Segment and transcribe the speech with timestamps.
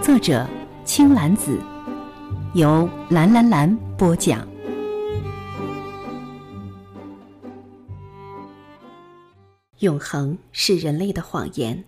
[0.00, 0.48] 作者
[0.84, 1.60] 青兰子，
[2.54, 4.46] 由蓝蓝蓝播讲。
[9.80, 11.84] 永恒是人类的谎言。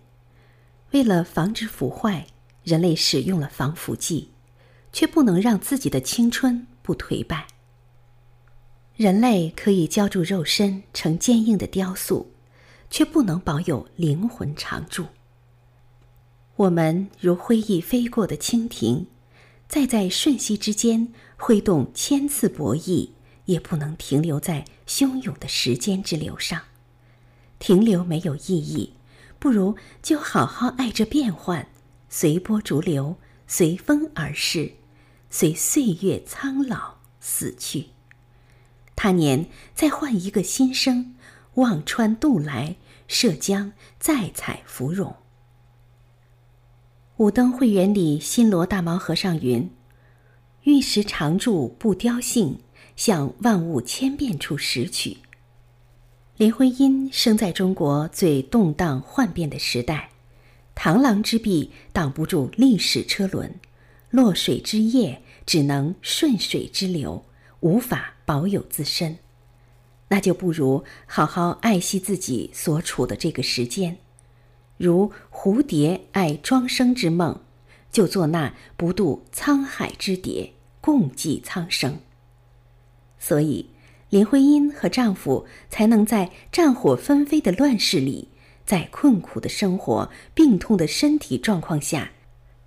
[0.90, 2.26] 为了防止腐坏，
[2.64, 4.30] 人类使用了防腐剂，
[4.92, 7.46] 却不能让自己的青春不颓败。
[8.96, 12.30] 人类可以浇筑肉身成坚硬的雕塑，
[12.90, 15.06] 却不能保有灵魂常驻。
[16.60, 19.06] 我们如灰翼飞过的蜻蜓，
[19.66, 23.12] 再在瞬息之间挥动千次博弈，
[23.46, 26.60] 也不能停留在汹涌的时间之流上。
[27.58, 28.92] 停留没有意义，
[29.38, 31.66] 不如就好好爱着变幻，
[32.10, 34.74] 随波逐流，随风而逝，
[35.30, 37.86] 随岁月苍老死去。
[38.94, 41.14] 他年再换一个新生，
[41.54, 42.76] 望穿渡来，
[43.08, 45.16] 涉江再采芙蓉。
[47.20, 49.68] 五灯会元里新罗大毛和尚云
[50.64, 52.60] ：“玉石常驻不凋性，
[52.96, 55.18] 向万物千变处拾取。”
[56.38, 60.08] 林徽因生在中国最动荡幻变的时代，
[60.74, 63.54] 螳螂之臂挡不住历史车轮，
[64.08, 67.22] 落水之叶只能顺水之流，
[67.60, 69.18] 无法保有自身。
[70.08, 73.98] 那就不如好好爱惜自己所处的这个时间，
[74.80, 77.38] 如蝴蝶爱庄生之梦，
[77.92, 81.98] 就做那不渡沧海之蝶，共济苍生。
[83.18, 83.68] 所以。
[84.08, 88.26] 林徽因和丈夫才能在战火纷飞的乱世里，
[88.66, 92.10] 在困苦的生活、病痛的身体状况下，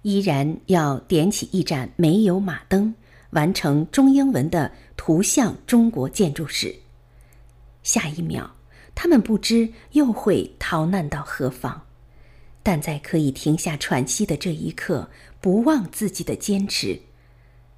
[0.04, 2.96] 依然要点起一盏煤油马灯，
[3.32, 6.74] 完成中英文的图像中国建筑史。
[7.82, 8.50] 下一秒，
[8.96, 11.82] 他们不知又会逃难到何方，
[12.64, 17.02] 但在可以停下喘息的这一刻，不忘自己的坚持。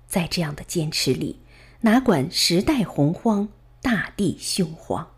[0.07, 1.41] 在这样的坚持里。
[1.81, 3.47] 哪管时代洪荒，
[3.79, 5.12] 大地凶荒。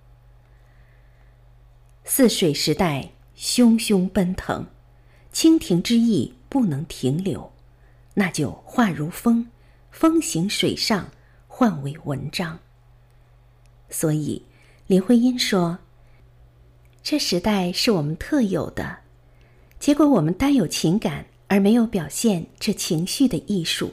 [2.04, 4.68] 泗水时代汹汹奔腾，
[5.32, 7.54] 蜻蜓之翼不能停留，
[8.16, 9.48] 那就化如风，
[9.92, 11.10] 风行水上，
[11.48, 12.60] 换为文章。
[13.90, 14.44] 所以，
[14.88, 15.80] 林徽因说
[17.02, 18.98] ：“这时代是我们特有的，
[19.80, 23.92] 结果我们单有情感，而没有表现这情绪的艺术。”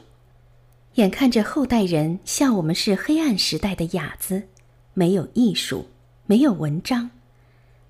[0.95, 4.45] 眼看着后代人笑我们是黑暗时代的哑子，
[4.93, 5.89] 没有艺术，
[6.27, 7.11] 没有文章，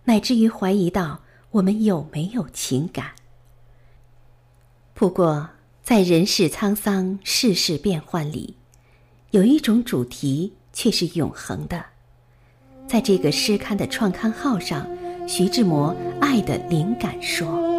[0.05, 3.13] 乃至于怀疑到我们有没有情感。
[4.95, 5.51] 不过，
[5.83, 8.57] 在人世沧桑、世事变幻里，
[9.33, 11.85] 有一种主题却是永恒的。
[12.87, 14.89] 在这个诗刊的创刊号上，
[15.29, 17.74] 徐志摩爱的灵感说。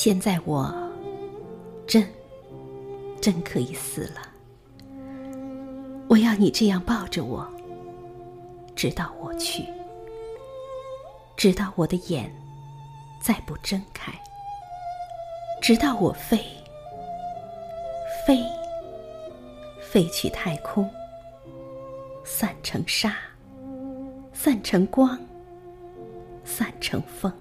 [0.00, 0.72] 现在我
[1.84, 2.08] 真
[3.20, 4.22] 真可以死了。
[6.08, 7.44] 我要你这样抱着我，
[8.76, 9.64] 直到我去，
[11.36, 12.32] 直到我的眼
[13.20, 14.12] 再不睁开，
[15.60, 16.38] 直到我飞。
[18.24, 18.40] 飞。
[19.80, 20.88] 飞去太空，
[22.22, 23.16] 散成沙，
[24.32, 25.18] 散成光，
[26.44, 27.32] 散成风。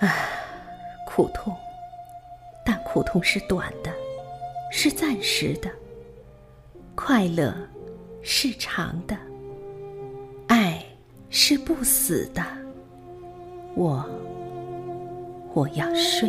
[0.00, 0.14] 啊，
[1.04, 1.54] 苦痛，
[2.64, 3.90] 但苦痛是短的，
[4.70, 5.68] 是暂时的；
[6.94, 7.52] 快乐
[8.22, 9.16] 是长的，
[10.46, 10.80] 爱
[11.30, 12.42] 是不死的。
[13.74, 14.08] 我，
[15.52, 16.28] 我要睡。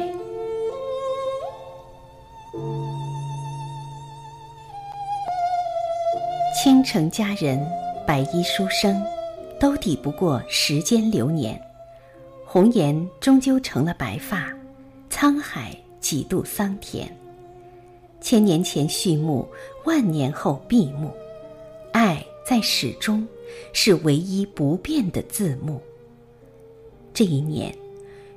[6.55, 7.63] 倾城佳人，
[8.05, 8.99] 白衣书生，
[9.59, 11.61] 都抵不过时间流年。
[12.51, 14.51] 红颜终究成了白发，
[15.07, 17.07] 沧海几度桑田。
[18.21, 19.47] 千年前序幕，
[19.85, 21.13] 万年后闭幕，
[21.93, 23.27] 爱在始终，
[23.71, 25.79] 是唯一不变的字幕。
[27.13, 27.71] 这一年，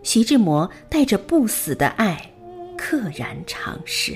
[0.03, 2.31] 徐志摩带着不死的爱，
[2.77, 4.15] 溘然长逝。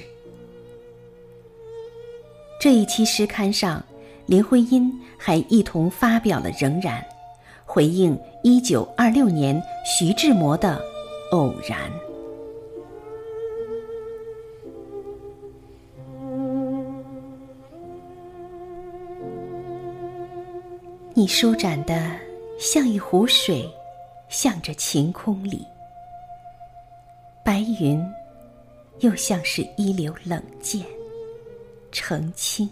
[2.61, 3.83] 这一期诗刊上，
[4.27, 7.01] 林徽因还一同发表了《仍然》，
[7.65, 8.15] 回应
[8.49, 10.81] 一九二六年徐志摩的
[11.37, 11.91] 《偶然》。
[21.13, 22.13] 你舒展的
[22.57, 23.69] 像一湖水，
[24.29, 25.67] 向着晴空里；
[27.45, 28.01] 白云
[29.01, 30.87] 又像是一流冷箭，
[31.91, 32.71] 澄清。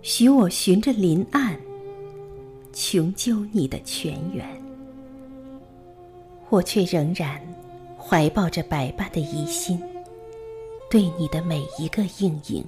[0.00, 1.54] 许我循着林岸，
[2.78, 4.46] 穷究你的泉源，
[6.50, 7.40] 我却仍然
[7.98, 9.82] 怀抱着百般的疑心，
[10.90, 12.62] 对你的每一个应影。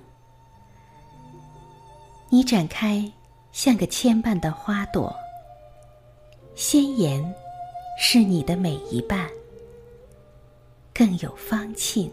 [2.31, 3.05] 你展开
[3.53, 5.15] 像个牵绊的花朵，
[6.55, 7.23] 鲜艳
[8.01, 9.29] 是你的每一瓣，
[10.95, 12.11] 更有芳沁，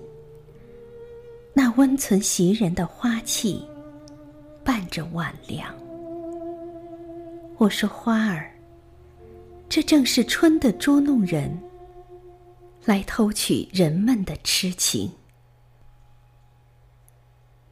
[1.54, 3.66] 那温存袭人的花气。
[4.66, 5.74] 伴着晚凉，
[7.58, 8.52] 我说花儿，
[9.70, 11.58] 这正是春的捉弄人，
[12.84, 15.10] 来偷取人们的痴情。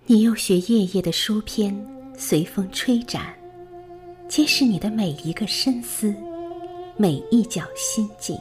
[0.05, 1.75] 你又学夜夜的书篇，
[2.17, 3.33] 随风吹展，
[4.29, 6.15] 揭示你的每一个深思，
[6.95, 8.37] 每一角心境。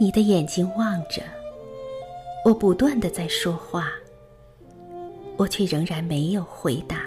[0.00, 1.22] 你的眼睛望着，
[2.46, 3.90] 我不断的在说话。
[5.36, 7.04] 我却仍然没有回答，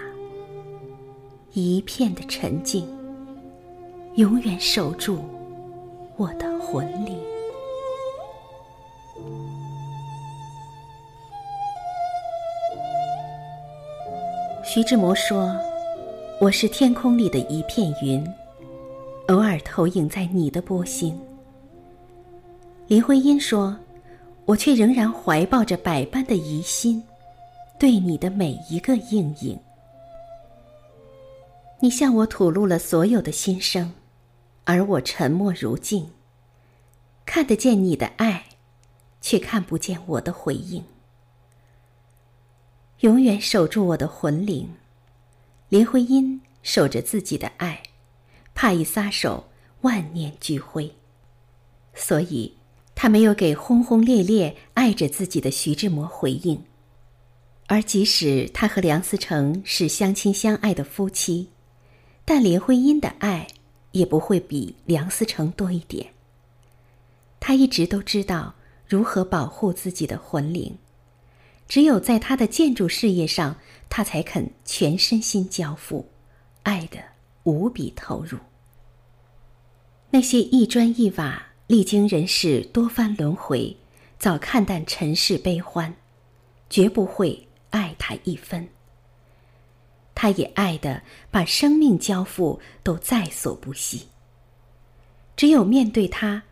[1.54, 2.88] 一片的沉静，
[4.14, 5.18] 永远守住
[6.16, 7.18] 我的魂灵。
[14.64, 15.54] 徐志摩说
[16.40, 18.26] ：“我是天空里的一片云，
[19.28, 21.20] 偶尔投影在你的波心。”
[22.88, 23.76] 林徽因说
[24.46, 27.02] ：“我却仍然怀抱着百般的疑心。”
[27.78, 29.58] 对你的每一个应影，
[31.82, 33.92] 你向我吐露了所有的心声，
[34.62, 36.10] 而我沉默如镜，
[37.26, 38.44] 看得见你的爱，
[39.20, 40.84] 却看不见我的回应。
[43.00, 44.68] 永远守住我的魂灵，
[45.70, 47.82] 林徽因守着自己的爱，
[48.54, 49.48] 怕一撒手，
[49.80, 50.94] 万念俱灰，
[51.94, 52.56] 所以
[52.94, 56.62] 她没有给轰轰烈烈爱着自己的徐志摩回应。
[57.66, 61.48] 而即使他和梁思成是相亲相爱的夫妻，
[62.34, 63.46] 但林徽因的爱
[63.90, 66.14] 也不会比梁思成多一点。
[67.38, 68.54] 他一直都知道
[68.86, 70.78] 如何保护自己的魂灵，
[71.68, 73.56] 只有在他的建筑事业上，
[73.90, 76.08] 他才肯全身心交付，
[76.62, 76.96] 爱的
[77.42, 78.38] 无比投入。
[80.08, 83.76] 那些一砖一瓦历经人世多番轮回，
[84.18, 85.94] 早看淡尘世悲欢，
[86.70, 87.46] 绝不会。
[87.68, 88.68] 爱他一分，
[90.22, 91.02] 他也爱的
[91.32, 94.06] 把生命交付都在所不惜。
[95.34, 96.44] 只有面对他，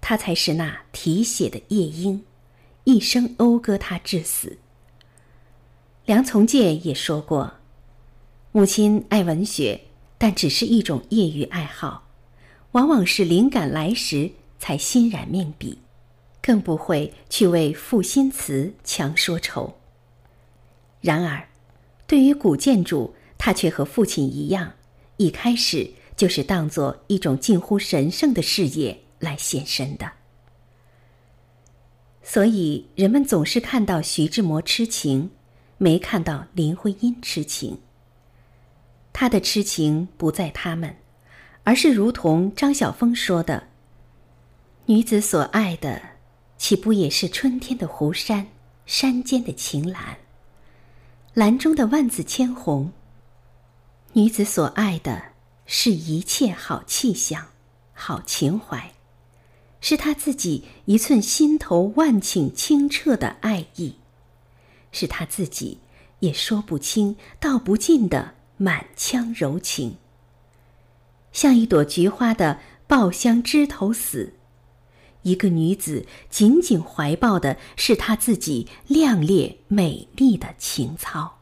[0.00, 2.24] 他才是那啼血的夜莺，
[2.84, 4.56] 一生讴歌他至死。
[6.06, 7.56] 梁从诫也说过，
[8.52, 9.82] 母亲爱文学，
[10.16, 12.08] 但只是一种业余爱好，
[12.70, 15.76] 往往是灵感来时才欣然命笔，
[16.40, 19.76] 更不会去为赋新词强说愁。
[21.02, 21.49] 然而，
[22.10, 24.72] 对于古建筑，他却和父亲一样，
[25.16, 30.10] 一开始就是当做一种近乎神圣的事业来献身的。
[32.24, 35.30] 所以，人们总是看到徐志摩痴情，
[35.78, 37.78] 没看到林徽因痴情。
[39.12, 40.96] 他的痴情不在他们，
[41.62, 43.68] 而是如同张晓峰说的
[44.86, 46.02] ：“女子所爱的，
[46.58, 48.48] 岂不也是春天的湖山，
[48.84, 50.16] 山间的晴岚？”
[51.34, 52.92] 兰中的万紫千红。
[54.14, 55.22] 女子所爱的
[55.64, 57.46] 是一切好气象、
[57.92, 58.92] 好情怀，
[59.80, 63.94] 是她自己一寸心头万顷清澈的爱意，
[64.90, 65.78] 是她自己
[66.18, 69.98] 也说不清道不尽的满腔柔情。
[71.30, 72.58] 像一朵菊花的
[72.88, 74.34] 爆香枝头死，
[75.22, 81.38] 一个女子紧紧怀抱的是她自己亮烈美丽的情操。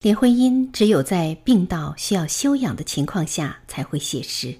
[0.00, 4.56] 林徽因只有在病到需要休养的情况下才会写诗，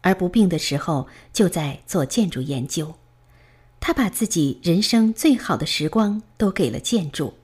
[0.00, 2.94] 而不病的时候就在做建筑研究。
[3.80, 7.34] 她把自己人生最好的时光都给了建筑，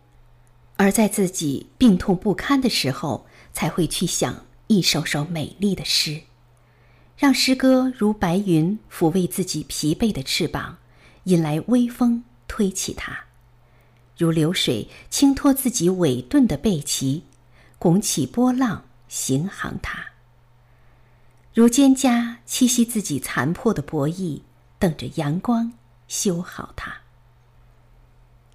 [0.77, 6.23] 而在自己病痛不堪的时候，才会去想一首首美丽的诗，
[7.21, 10.79] 让诗歌如白云抚慰自己疲惫的翅膀，
[11.25, 13.13] 引来微风推起它，
[14.17, 17.23] 如流水轻托自己伟顿的背鳍，
[17.79, 19.99] 拱起波浪，行航它；
[21.53, 24.43] 如蒹葭栖息自己残破的薄翼，
[24.79, 25.75] 等着阳光
[26.09, 27.03] 修好它。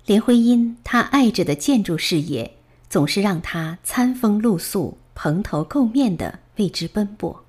[0.08, 2.58] 林徽因，她爱着的建筑事业，
[2.90, 7.45] 总是让她餐风露宿、蓬头垢面的为之奔波；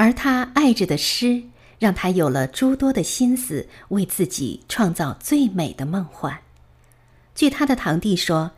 [0.00, 1.42] 而他爱着的诗，
[1.78, 6.38] 让他有了诸多的心思，为自己创造最美的梦幻。
[7.34, 8.52] 据他的堂弟说，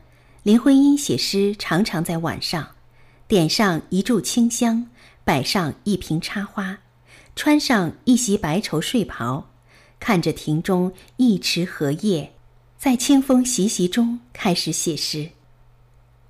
[0.45, 2.77] 林徽因写诗常常在晚上，
[3.27, 4.87] 点上一炷清香，
[5.25, 6.79] 摆上一瓶插花，
[7.35, 9.51] 穿上一袭白绸睡袍，
[9.99, 12.35] 看着庭中一池荷叶。
[12.79, 15.31] 在清风习习中开始写诗。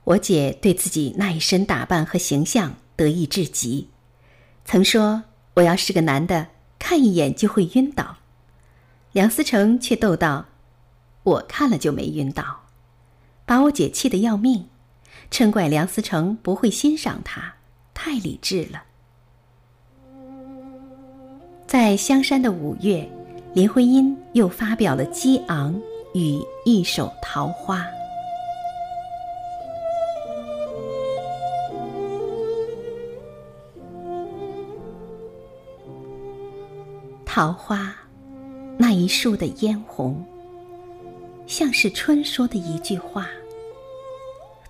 [0.04, 3.88] 我姐对自己那一身打扮和形象得意至极，
[4.64, 8.16] 曾说：“我要是个男的，看一眼就会晕倒。”
[9.12, 10.47] 梁思成却逗道
[11.25, 12.62] ：“我看了就没晕倒。”
[13.45, 14.69] 把我姐气得要命，
[15.31, 17.54] 嗔怪梁思成不会欣赏他，
[17.92, 18.83] 太理智了。
[21.66, 23.09] 在香山的五月，
[23.54, 25.81] 林徽因又发表了激昂。
[26.14, 27.87] 与一首桃花，
[37.35, 37.97] 桃花
[38.77, 40.23] 那一树的嫣红，
[41.47, 43.27] 像是春说的一句话。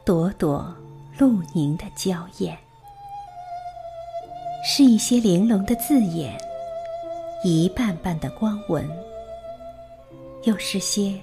[0.05, 0.73] 朵朵
[1.19, 2.57] 露凝的娇艳，
[4.65, 6.39] 是一些玲珑的字眼，
[7.43, 8.89] 一瓣瓣的光纹，
[10.45, 11.21] 又是些。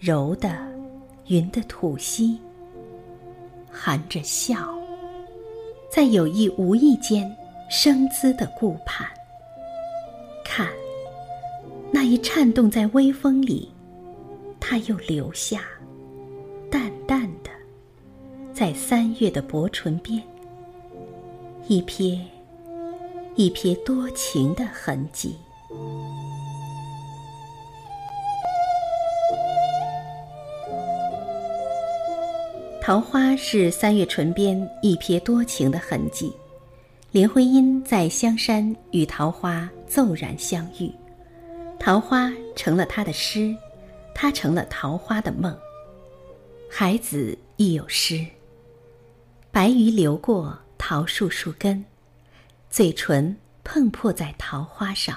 [0.00, 0.58] 柔的，
[1.26, 2.36] 云的吐息，
[3.70, 4.56] 含着笑，
[5.88, 7.32] 在有意无意间
[7.70, 9.06] 生姿的顾盼。
[11.94, 13.70] 那一颤动在微风里，
[14.58, 15.62] 它又留下，
[16.68, 17.50] 淡淡的，
[18.52, 20.20] 在三月的薄唇边，
[21.68, 22.18] 一瞥，
[23.36, 25.36] 一瞥多情的痕迹。
[32.82, 36.32] 桃花是三月唇边一瞥多情的痕迹，
[37.12, 40.90] 林徽因在香山与桃花骤然相遇，
[41.84, 43.54] 桃花成了他的诗，
[44.14, 45.54] 他成了桃花的梦。
[46.70, 48.26] 孩子亦有诗：
[49.50, 51.84] 白鱼流过桃树树根，
[52.70, 55.14] 嘴唇碰破在桃花上。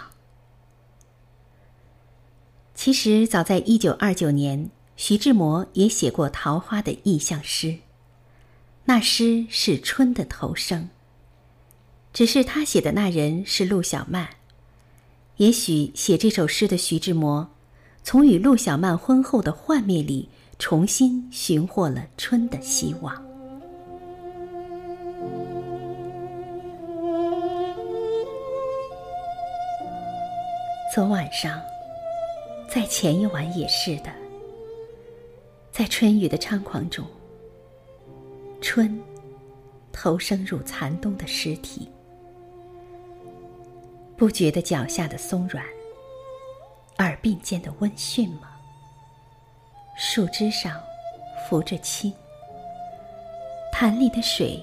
[2.75, 4.69] 其实早在一九二九年。
[4.97, 7.77] 徐志摩也写过桃花的意象诗，
[8.85, 10.89] 那诗是春的头声。
[12.11, 14.27] 只是他写的那人是陆小曼，
[15.37, 17.47] 也许写这首诗的徐志摩，
[18.03, 20.27] 从与陆小曼婚后的幻灭里
[20.57, 23.23] 重新寻获了春的希望。
[30.91, 31.61] 昨晚上，
[32.67, 34.11] 在前一晚也是的。
[35.71, 37.05] 在春雨的猖狂中，
[38.59, 38.99] 春
[39.91, 41.87] 投生入残冬的尸体，
[44.17, 45.63] 不觉得脚下的松软，
[46.97, 48.49] 耳鬓间的温煦吗？
[49.95, 50.81] 树枝上
[51.47, 52.11] 浮着青，
[53.71, 54.59] 潭里的水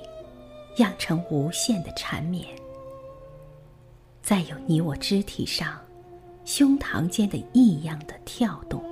[0.78, 2.48] 漾成无限的缠绵。
[4.22, 5.80] 再有你我肢体上，
[6.44, 8.82] 胸膛间的异样的跳动。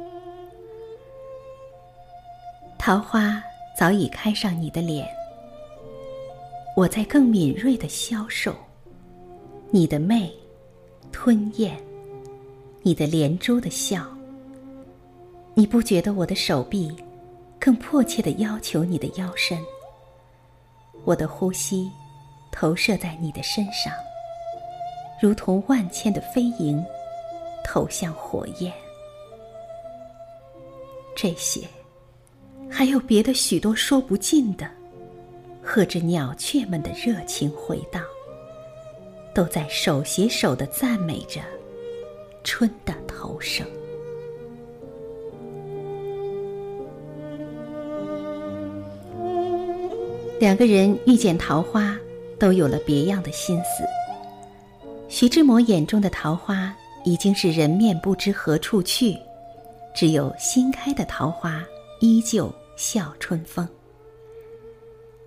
[2.79, 3.43] 桃花
[3.77, 5.09] 早已开上你的脸，
[6.77, 8.55] 我在更敏锐的消瘦。
[9.71, 10.31] 你的媚，
[11.13, 11.77] 吞咽，
[12.83, 14.05] 你的连珠的笑。
[15.55, 16.91] 你不觉得我的手臂，
[17.61, 19.59] 更迫切的要求你的腰身？
[21.05, 21.91] 我的呼吸，
[22.51, 23.93] 投射在你的身上，
[25.21, 26.83] 如同万千的飞蝇，
[27.65, 28.73] 投向火焰。
[31.15, 31.61] 这些。
[32.71, 34.67] 还有别的许多说不尽的，
[35.63, 38.03] 和着鸟雀们的热情回荡，
[39.35, 41.41] 都在手携手的赞美着
[42.45, 43.67] 春的头声。
[50.39, 51.97] 两个人遇见桃花，
[52.39, 53.85] 都有了别样的心思。
[55.09, 56.75] 徐志摩眼中的桃花，
[57.05, 59.17] 已经是人面不知何处去，
[59.95, 61.65] 只有新开的桃花
[62.01, 62.53] 依旧。
[62.75, 63.69] 笑春风，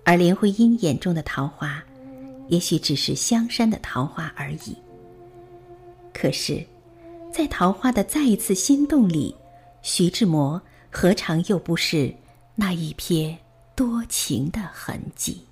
[0.04, 1.82] 而林徽因眼中的桃花，
[2.48, 4.76] 也许只是香山的桃花而已。
[6.12, 6.64] 可是，
[7.32, 9.34] 在桃花的再一次心动里，
[9.82, 10.60] 徐志摩
[10.90, 12.14] 何尝又不是
[12.54, 13.36] 那一瞥
[13.74, 15.45] 多情的痕迹？